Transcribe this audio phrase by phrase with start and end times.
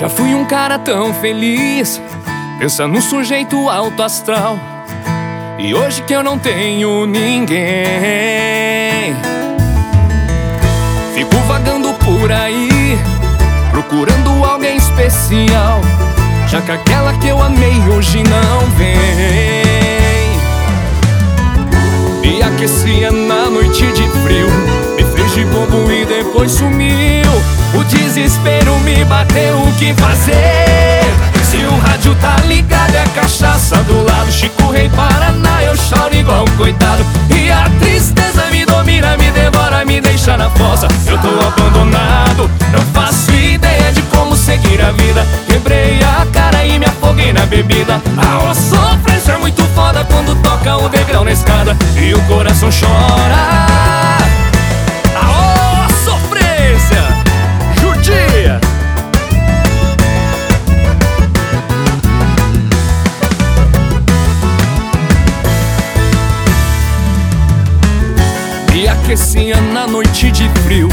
[0.00, 2.00] Já fui um cara tão feliz,
[2.58, 4.58] pensa num sujeito alto astral.
[5.58, 7.54] E hoje que eu não tenho ninguém,
[11.14, 12.98] fico vagando por aí,
[13.70, 15.82] procurando alguém especial.
[16.48, 19.60] Já que aquela que eu amei hoje não vem.
[22.22, 24.48] Me aquecia na noite de frio,
[24.96, 27.30] me fez de bobo e depois sumiu.
[27.78, 31.00] O desespero me bateu, o que fazer?
[31.50, 34.30] Se o rádio tá ligado, é cachaça do lado.
[34.30, 37.04] Chico Rei Paraná, eu choro igual um coitado.
[37.34, 40.86] E a tristeza me domina, me devora, me deixa na fossa.
[41.06, 45.26] Eu tô abandonado, não faço ideia de como seguir a vida.
[45.46, 48.00] Quebrei a cara e me afoguei na bebida.
[48.16, 51.76] A sofrência é muito foda quando toca o degrau na escada.
[51.96, 53.99] E o coração chora
[69.10, 70.88] aquecia na noite de frio.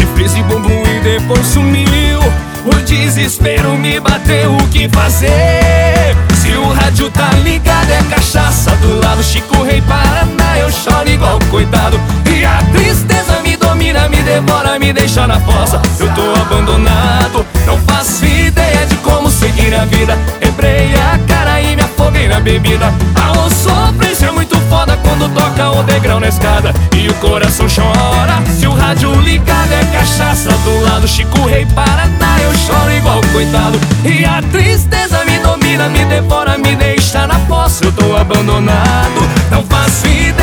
[0.00, 2.18] Me fez de bumbum e depois sumiu.
[2.64, 6.16] O desespero me bateu, o que fazer?
[6.34, 9.22] Se o rádio tá ligado é cachaça do lado.
[9.22, 12.00] Chico Rei Paraná, eu choro igual coitado.
[12.34, 15.82] E a tristeza me domina, me devora, me deixa na fossa.
[16.00, 20.16] Eu tô abandonado, não faço ideia de como seguir a vida.
[20.40, 22.94] Quebrei a cara e me afoguei na bebida.
[23.14, 26.72] A sofrência é muito foda quando toca o degrau na escada.
[26.94, 28.42] E o coração chora.
[28.58, 33.78] Se o rádio ligado é cachaça Do lado Chico Rei Paraná Eu choro igual coitado.
[34.04, 39.20] E a tristeza me domina, me devora, me deixa na poça Eu tô abandonado.
[39.52, 40.37] Não faço ideia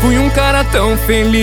[0.00, 1.38] fui um cara tão feliz.